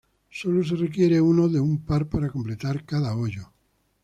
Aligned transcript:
Solo 0.31 0.63
se 0.63 0.75
requiere 0.77 1.21
uno 1.21 1.47
de 1.47 1.59
un 1.59 1.85
par 1.85 2.09
para 2.09 2.31
completar 2.31 2.83
cada 2.85 3.15
hoyo. 3.15 3.51